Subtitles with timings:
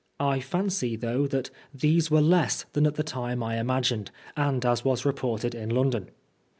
[0.19, 4.83] J fancy, though, that these were less than at the time I imagined, and as
[4.83, 6.09] was reported in London.